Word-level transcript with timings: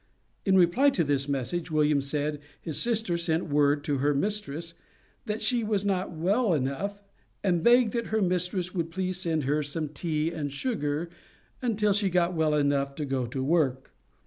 In 0.45 0.57
reply 0.57 0.89
to 0.97 1.03
this 1.03 1.27
message, 1.29 1.69
William 1.69 2.01
said 2.01 2.33
that 2.33 2.41
"his 2.59 2.81
sister 2.81 3.19
sent 3.19 3.49
word 3.49 3.83
to 3.83 3.99
her 3.99 4.15
mistress, 4.15 4.73
that 5.27 5.43
she 5.43 5.63
was 5.63 5.85
not 5.85 6.11
well 6.11 6.55
enough, 6.55 7.03
and 7.43 7.61
begged 7.61 7.93
that 7.93 8.07
her 8.07 8.19
mistress 8.19 8.73
would 8.73 8.89
please 8.89 9.19
send 9.19 9.43
her 9.43 9.61
some 9.61 9.89
tea 9.89 10.31
and 10.31 10.51
sugar, 10.51 11.07
until 11.61 11.93
she 11.93 12.09
got 12.09 12.33
well 12.33 12.55
enough 12.55 12.95
to 12.95 13.05
go 13.05 13.27
to 13.27 13.43
work. 13.43 13.93